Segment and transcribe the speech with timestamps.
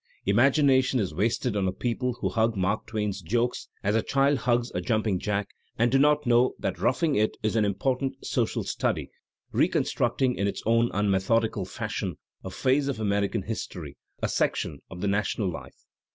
[0.25, 4.71] Imagination is wasted on a people who hug Mark Twain's jokes as a child hugs
[4.73, 9.11] a jumping jack and do not know that "'Roughing It" is an important social study,
[9.51, 15.07] reconstructing in its own unmethodical fashion a phase of American history, a section of the
[15.07, 15.85] national life.